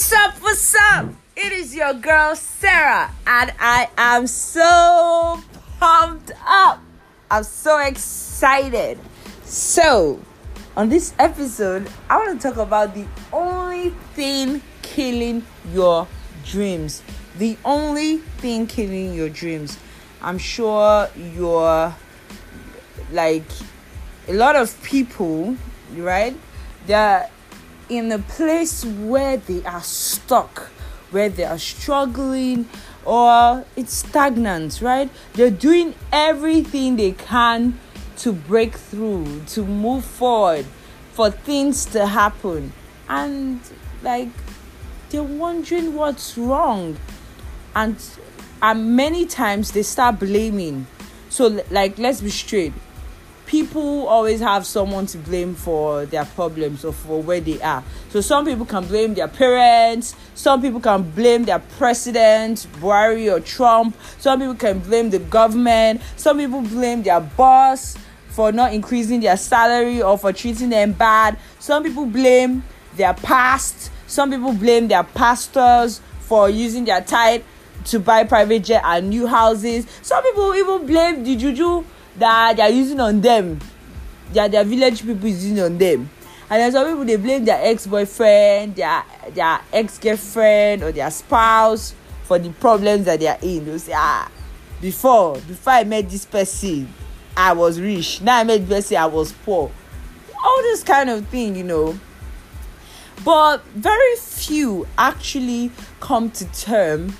What's 0.00 0.14
up? 0.14 0.34
What's 0.40 0.74
up? 0.74 1.08
It 1.36 1.52
is 1.52 1.74
your 1.74 1.92
girl 1.92 2.34
Sarah, 2.34 3.10
and 3.26 3.52
I 3.60 3.86
am 3.98 4.26
so 4.26 5.38
pumped 5.78 6.32
up. 6.46 6.80
I'm 7.30 7.44
so 7.44 7.78
excited. 7.78 8.98
So, 9.44 10.18
on 10.74 10.88
this 10.88 11.12
episode, 11.18 11.90
I 12.08 12.16
want 12.16 12.40
to 12.40 12.48
talk 12.48 12.56
about 12.56 12.94
the 12.94 13.04
only 13.30 13.90
thing 14.14 14.62
killing 14.80 15.44
your 15.70 16.08
dreams. 16.46 17.02
The 17.36 17.58
only 17.62 18.20
thing 18.40 18.66
killing 18.66 19.12
your 19.12 19.28
dreams. 19.28 19.76
I'm 20.22 20.38
sure 20.38 21.10
you're 21.14 21.94
like 23.12 23.44
a 24.28 24.32
lot 24.32 24.56
of 24.56 24.82
people, 24.82 25.58
right? 25.94 26.34
They're 26.86 27.28
in 27.90 28.10
a 28.12 28.18
place 28.18 28.84
where 28.84 29.36
they 29.36 29.62
are 29.64 29.82
stuck, 29.82 30.70
where 31.10 31.28
they 31.28 31.44
are 31.44 31.58
struggling, 31.58 32.68
or 33.04 33.64
it's 33.76 33.94
stagnant, 33.94 34.80
right? 34.80 35.10
They're 35.34 35.50
doing 35.50 35.94
everything 36.12 36.96
they 36.96 37.12
can 37.12 37.78
to 38.18 38.32
break 38.32 38.76
through, 38.76 39.42
to 39.48 39.64
move 39.64 40.04
forward, 40.04 40.66
for 41.12 41.30
things 41.30 41.84
to 41.86 42.06
happen. 42.06 42.72
And 43.08 43.60
like 44.02 44.28
they're 45.10 45.22
wondering 45.22 45.94
what's 45.94 46.38
wrong. 46.38 46.96
And 47.74 47.96
and 48.62 48.94
many 48.94 49.26
times 49.26 49.72
they 49.72 49.82
start 49.82 50.20
blaming. 50.20 50.86
So 51.28 51.60
like 51.70 51.98
let's 51.98 52.20
be 52.20 52.30
straight 52.30 52.72
people 53.50 54.06
always 54.06 54.38
have 54.38 54.64
someone 54.64 55.06
to 55.06 55.18
blame 55.18 55.56
for 55.56 56.06
their 56.06 56.24
problems 56.24 56.84
or 56.84 56.92
for 56.92 57.20
where 57.20 57.40
they 57.40 57.60
are. 57.60 57.82
So 58.10 58.20
some 58.20 58.44
people 58.44 58.64
can 58.64 58.86
blame 58.86 59.14
their 59.14 59.26
parents, 59.26 60.14
some 60.36 60.62
people 60.62 60.78
can 60.78 61.02
blame 61.10 61.46
their 61.46 61.58
president, 61.58 62.68
Buhari 62.78 63.28
or 63.28 63.40
Trump, 63.40 63.96
some 64.18 64.38
people 64.38 64.54
can 64.54 64.78
blame 64.78 65.10
the 65.10 65.18
government, 65.18 66.00
some 66.14 66.38
people 66.38 66.60
blame 66.60 67.02
their 67.02 67.18
boss 67.20 67.98
for 68.28 68.52
not 68.52 68.72
increasing 68.72 69.18
their 69.18 69.36
salary 69.36 70.00
or 70.00 70.16
for 70.16 70.32
treating 70.32 70.68
them 70.68 70.92
bad. 70.92 71.36
Some 71.58 71.82
people 71.82 72.06
blame 72.06 72.62
their 72.94 73.14
past, 73.14 73.90
some 74.06 74.30
people 74.30 74.52
blame 74.52 74.86
their 74.86 75.02
pastors 75.02 76.00
for 76.20 76.48
using 76.48 76.84
their 76.84 77.00
tithe 77.00 77.42
to 77.86 77.98
buy 77.98 78.22
private 78.22 78.62
jet 78.62 78.82
and 78.84 79.10
new 79.10 79.26
houses. 79.26 79.88
Some 80.02 80.22
people 80.22 80.54
even 80.54 80.86
blame 80.86 81.24
the 81.24 81.34
juju 81.34 81.84
that 82.20 82.56
they 82.56 82.62
are 82.62 82.70
using 82.70 83.00
on 83.00 83.20
them. 83.20 83.58
That 84.32 84.52
their 84.52 84.64
village 84.64 85.02
people 85.04 85.26
is 85.26 85.44
using 85.44 85.64
on 85.64 85.76
them. 85.76 86.08
And 86.48 86.60
then 86.60 86.72
some 86.72 86.86
people 86.86 87.04
dey 87.04 87.16
blame 87.16 87.44
their 87.44 87.60
ex-boyfriend 87.62 88.74
their 88.76 89.04
their 89.30 89.60
ex-girlfriend 89.72 90.82
or 90.82 90.92
their 90.92 91.10
spouse 91.10 91.94
for 92.24 92.38
the 92.38 92.50
problems 92.50 93.04
that 93.06 93.20
they 93.20 93.28
are 93.28 93.38
in. 93.42 93.64
They 93.64 93.78
say 93.78 93.92
ah 93.94 94.30
before 94.80 95.34
before 95.36 95.74
i 95.74 95.84
met 95.84 96.08
this 96.08 96.24
person 96.24 96.88
i 97.36 97.52
was 97.52 97.80
rich. 97.80 98.20
Now 98.20 98.38
i 98.38 98.44
met 98.44 98.66
this 98.68 98.86
person 98.88 98.96
i 98.96 99.06
was 99.06 99.32
poor. 99.32 99.70
All 100.42 100.62
this 100.62 100.82
kind 100.82 101.10
of 101.10 101.26
thing 101.28 101.56
you 101.56 101.64
know. 101.64 101.98
But 103.24 103.62
very 103.66 104.16
few 104.16 104.86
actually 104.96 105.70
come 106.00 106.30
to 106.32 106.44
term 106.52 107.14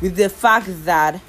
with 0.00 0.16
the 0.16 0.28
fact 0.28 0.66
that 0.84 1.20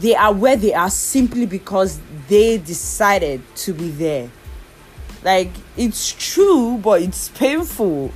they 0.00 0.14
are 0.14 0.32
where 0.32 0.56
they 0.56 0.74
are 0.74 0.90
simply 0.90 1.46
because 1.46 2.00
they 2.28 2.58
decided 2.58 3.42
to 3.56 3.74
be 3.74 3.90
there. 3.90 4.30
Like 5.24 5.50
it's 5.76 6.12
true 6.12 6.78
but 6.78 7.02
it's 7.02 7.28
painful. 7.30 8.12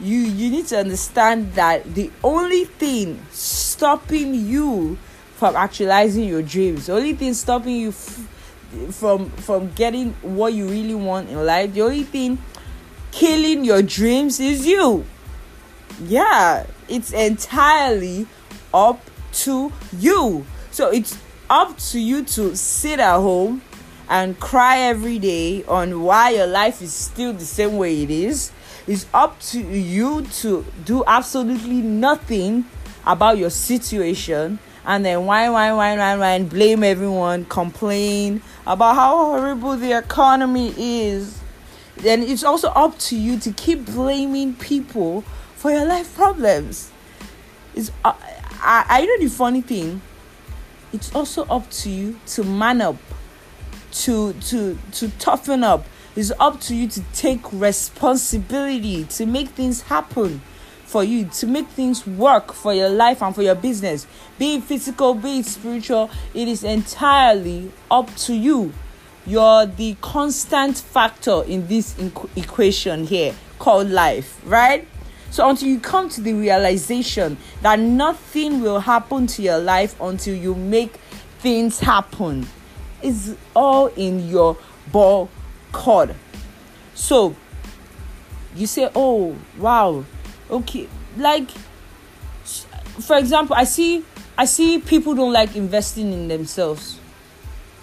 You 0.00 0.18
you 0.18 0.50
need 0.50 0.66
to 0.68 0.78
understand 0.78 1.54
that 1.54 1.94
the 1.94 2.10
only 2.24 2.64
thing 2.64 3.20
stopping 3.30 4.34
you 4.34 4.98
from 5.36 5.54
actualizing 5.56 6.24
your 6.24 6.42
dreams 6.42 6.86
the 6.86 6.94
only 6.94 7.14
thing 7.14 7.34
stopping 7.34 7.76
you 7.76 7.88
f- 7.88 8.28
from 8.90 9.30
from 9.30 9.70
getting 9.72 10.12
what 10.22 10.52
you 10.52 10.68
really 10.68 10.94
want 10.94 11.28
in 11.28 11.44
life 11.44 11.72
the 11.74 11.82
only 11.82 12.04
thing 12.04 12.38
killing 13.12 13.64
your 13.64 13.82
dreams 13.82 14.40
is 14.40 14.66
you. 14.66 15.04
Yeah 16.04 16.66
it's 16.88 17.12
entirely 17.12 18.26
up 18.74 19.00
to 19.32 19.72
you 19.98 20.44
so 20.72 20.90
it's 20.90 21.18
up 21.50 21.76
to 21.76 22.00
you 22.00 22.24
to 22.24 22.56
sit 22.56 22.98
at 22.98 23.16
home 23.16 23.60
and 24.08 24.40
cry 24.40 24.78
every 24.78 25.18
day 25.18 25.64
on 25.64 26.02
why 26.02 26.30
your 26.30 26.46
life 26.46 26.80
is 26.80 26.94
still 26.94 27.34
the 27.34 27.44
same 27.44 27.76
way 27.76 28.02
it 28.02 28.10
is. 28.10 28.50
It's 28.86 29.06
up 29.12 29.38
to 29.40 29.60
you 29.60 30.22
to 30.40 30.64
do 30.84 31.04
absolutely 31.06 31.82
nothing 31.82 32.64
about 33.06 33.36
your 33.36 33.50
situation 33.50 34.58
and 34.86 35.04
then 35.04 35.26
whine, 35.26 35.52
whine, 35.52 35.76
whine, 35.76 35.98
whine, 35.98 36.18
whine, 36.18 36.46
blame 36.46 36.82
everyone, 36.82 37.44
complain 37.44 38.40
about 38.66 38.96
how 38.96 39.16
horrible 39.16 39.76
the 39.76 39.96
economy 39.96 40.72
is. 40.78 41.38
Then 41.96 42.22
it's 42.22 42.42
also 42.42 42.68
up 42.68 42.98
to 43.00 43.16
you 43.16 43.38
to 43.40 43.52
keep 43.52 43.84
blaming 43.84 44.54
people 44.54 45.20
for 45.54 45.70
your 45.70 45.84
life 45.84 46.16
problems. 46.16 46.90
It's 47.74 47.90
uh, 48.04 48.14
I, 48.64 48.86
I 48.88 49.04
know 49.04 49.18
the 49.18 49.28
funny 49.28 49.60
thing 49.60 50.00
it's 50.92 51.14
also 51.14 51.44
up 51.44 51.70
to 51.70 51.90
you 51.90 52.18
to 52.26 52.44
man 52.44 52.80
up 52.80 52.96
to 53.92 54.32
to 54.34 54.78
to 54.92 55.08
toughen 55.18 55.64
up. 55.64 55.86
It's 56.14 56.32
up 56.38 56.60
to 56.62 56.74
you 56.74 56.88
to 56.88 57.02
take 57.14 57.40
responsibility 57.52 59.04
to 59.04 59.26
make 59.26 59.48
things 59.48 59.82
happen 59.82 60.42
for 60.84 61.02
you 61.02 61.24
to 61.24 61.46
make 61.46 61.66
things 61.68 62.06
work 62.06 62.52
for 62.52 62.74
your 62.74 62.90
life 62.90 63.22
and 63.22 63.34
for 63.34 63.42
your 63.42 63.54
business. 63.54 64.06
Be 64.38 64.56
it 64.56 64.64
physical 64.64 65.14
be 65.14 65.38
it 65.38 65.46
spiritual 65.46 66.10
it 66.34 66.48
is 66.48 66.64
entirely 66.64 67.72
up 67.90 68.14
to 68.16 68.34
you. 68.34 68.72
You're 69.24 69.66
the 69.66 69.96
constant 70.00 70.76
factor 70.76 71.44
in 71.44 71.66
this 71.68 71.96
equation 72.36 73.06
here 73.06 73.34
called 73.58 73.88
life 73.88 74.40
right 74.44 74.86
so 75.32 75.48
until 75.48 75.68
you 75.68 75.80
come 75.80 76.10
to 76.10 76.20
the 76.20 76.34
realization 76.34 77.38
that 77.62 77.78
nothing 77.78 78.60
will 78.60 78.80
happen 78.80 79.26
to 79.28 79.40
your 79.40 79.58
life 79.58 79.98
until 79.98 80.34
you 80.34 80.54
make 80.54 80.96
things 81.38 81.80
happen, 81.80 82.46
it's 83.00 83.34
all 83.56 83.86
in 83.86 84.28
your 84.28 84.58
ball 84.92 85.30
cord. 85.72 86.14
So 86.94 87.34
you 88.54 88.66
say, 88.66 88.90
"Oh, 88.94 89.34
wow, 89.58 90.04
okay." 90.50 90.86
Like, 91.16 91.50
for 93.00 93.16
example, 93.16 93.56
I 93.56 93.64
see, 93.64 94.04
I 94.36 94.44
see 94.44 94.80
people 94.80 95.14
don't 95.14 95.32
like 95.32 95.56
investing 95.56 96.12
in 96.12 96.28
themselves. 96.28 96.98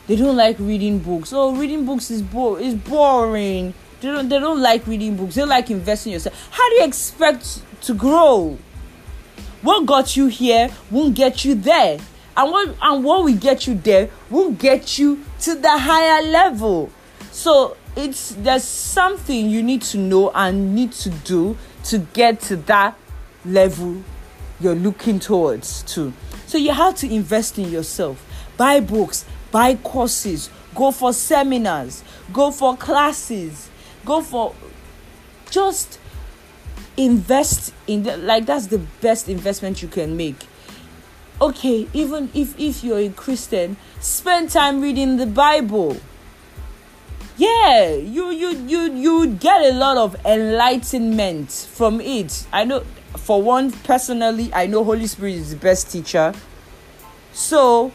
They 0.06 0.16
don't 0.16 0.38
like 0.38 0.60
reading 0.60 1.00
books. 1.00 1.34
Oh, 1.34 1.56
reading 1.56 1.84
books 1.84 2.12
is 2.12 2.22
bo- 2.22 2.58
is 2.58 2.76
boring 2.76 3.74
they 4.02 4.08
don't, 4.10 4.30
they 4.30 4.40
don't 4.40 4.62
like 4.62 4.88
reading 4.88 5.16
books. 5.16 5.36
They 5.36 5.44
like 5.44 5.70
investing 5.70 6.14
yourself. 6.14 6.50
How 6.52 6.70
do 6.70 6.76
you 6.76 6.86
expect 6.86 7.62
to 7.82 7.94
grow? 7.94 8.58
What 9.62 9.86
got 9.86 10.16
you 10.16 10.28
here 10.28 10.70
won't 10.90 11.16
get 11.16 11.44
you 11.44 11.56
there. 11.56 12.00
And 12.38 12.52
what 12.52 12.76
and 12.82 13.04
what 13.04 13.26
will 13.26 13.36
get 13.36 13.68
you 13.68 13.76
there 13.76 14.10
won't 14.30 14.58
get 14.58 14.98
you 14.98 15.26
to 15.42 15.56
the 15.56 15.78
higher 15.78 16.22
level. 16.26 16.90
So 17.32 17.76
it's 17.98 18.30
there's 18.36 18.64
something 18.64 19.50
you 19.50 19.62
need 19.62 19.82
to 19.84 19.98
know 19.98 20.32
and 20.34 20.74
need 20.74 20.94
to 20.94 21.10
do 21.10 21.58
to 21.86 22.00
get 22.00 22.40
to 22.42 22.56
that 22.56 22.98
level 23.44 24.04
you're 24.62 24.76
looking 24.76 25.20
towards 25.20 25.84
to. 25.84 26.14
So 26.48 26.58
you 26.58 26.72
have 26.72 26.96
to 26.96 27.14
invest 27.14 27.60
in 27.60 27.70
yourself. 27.70 28.26
Buy 28.56 28.80
books, 28.80 29.26
buy 29.52 29.76
courses, 29.76 30.50
go 30.76 30.92
for 30.92 31.14
seminars, 31.14 32.04
go 32.32 32.52
for 32.52 32.76
classes, 32.78 33.69
go 34.10 34.22
for 34.22 34.56
just 35.52 36.00
invest 36.98 37.74
in 37.86 38.04
the, 38.04 38.18
like 38.18 38.48
that's 38.48 38.68
the 38.68 38.80
best 39.02 39.30
investment 39.30 39.82
you 39.84 39.88
can 39.88 40.18
make. 40.18 40.48
Okay 41.40 41.88
even 41.94 42.30
if 42.34 42.60
if 42.60 42.84
you're 42.84 43.00
a 43.00 43.10
christian 43.10 43.78
spend 44.00 44.50
time 44.50 44.82
reading 44.82 45.18
the 45.18 45.28
bible. 45.28 45.96
Yeah 47.38 47.94
you 47.94 48.32
you 48.32 48.50
you 48.68 48.94
you 48.94 49.28
get 49.36 49.62
a 49.62 49.74
lot 49.78 49.96
of 49.98 50.18
enlightenment 50.26 51.52
from 51.52 52.02
it. 52.02 52.48
I 52.52 52.66
know 52.66 52.84
for 53.16 53.42
one 53.42 53.72
personally 53.72 54.54
i 54.54 54.68
know 54.68 54.84
holy 54.84 55.08
spirit 55.08 55.36
is 55.36 55.52
the 55.52 55.56
best 55.56 55.92
teacher. 55.92 56.34
So 57.32 57.92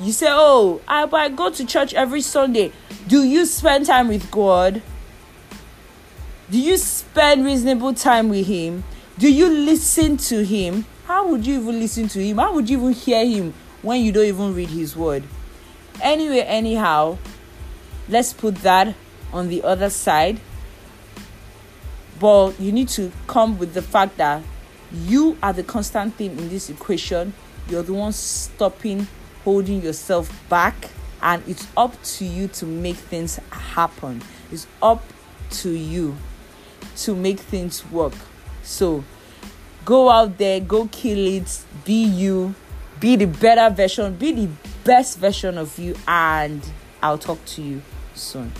you 0.00 0.10
say 0.10 0.28
oh 0.30 0.80
I, 0.88 1.06
I 1.12 1.28
go 1.28 1.50
to 1.50 1.66
church 1.66 1.92
every 1.92 2.22
sunday. 2.22 2.72
Do 3.06 3.22
you 3.22 3.44
spend 3.44 3.84
time 3.86 4.08
with 4.08 4.30
god 4.30 4.82
do 6.54 6.60
you 6.60 6.76
spend 6.76 7.44
reasonable 7.44 7.92
time 7.92 8.28
with 8.28 8.46
Him? 8.46 8.84
Do 9.18 9.28
you 9.28 9.48
listen 9.48 10.16
to 10.18 10.44
Him? 10.44 10.86
How 11.04 11.26
would 11.26 11.44
you 11.44 11.58
even 11.58 11.80
listen 11.80 12.06
to 12.06 12.24
Him? 12.24 12.38
How 12.38 12.54
would 12.54 12.70
you 12.70 12.78
even 12.78 12.92
hear 12.92 13.26
Him 13.26 13.52
when 13.82 14.02
you 14.02 14.12
don't 14.12 14.26
even 14.26 14.54
read 14.54 14.68
His 14.68 14.96
Word? 14.96 15.24
Anyway, 16.00 16.42
anyhow, 16.42 17.18
let's 18.08 18.32
put 18.32 18.54
that 18.58 18.94
on 19.32 19.48
the 19.48 19.64
other 19.64 19.90
side. 19.90 20.38
But 22.20 22.60
you 22.60 22.70
need 22.70 22.88
to 22.90 23.10
come 23.26 23.58
with 23.58 23.74
the 23.74 23.82
fact 23.82 24.18
that 24.18 24.40
You 24.92 25.36
are 25.42 25.52
the 25.52 25.64
constant 25.64 26.14
thing 26.14 26.38
in 26.38 26.50
this 26.50 26.70
equation. 26.70 27.34
You're 27.68 27.82
the 27.82 27.94
one 27.94 28.12
stopping, 28.12 29.08
holding 29.42 29.82
yourself 29.82 30.30
back, 30.48 30.76
and 31.20 31.42
it's 31.48 31.66
up 31.76 32.00
to 32.00 32.24
you 32.24 32.46
to 32.46 32.64
make 32.64 32.94
things 32.94 33.40
happen. 33.50 34.22
It's 34.52 34.68
up 34.80 35.02
to 35.50 35.70
you 35.70 36.16
to 36.96 37.14
make 37.14 37.40
things 37.40 37.84
work. 37.90 38.14
So 38.62 39.04
go 39.84 40.10
out 40.10 40.38
there, 40.38 40.60
go 40.60 40.88
kill 40.88 41.26
it, 41.26 41.64
be 41.84 42.04
you, 42.04 42.54
be 43.00 43.16
the 43.16 43.26
better 43.26 43.74
version, 43.74 44.16
be 44.16 44.32
the 44.32 44.48
best 44.84 45.18
version 45.18 45.58
of 45.58 45.78
you, 45.78 45.94
and 46.06 46.62
I'll 47.02 47.18
talk 47.18 47.44
to 47.46 47.62
you 47.62 47.82
soon. 48.14 48.52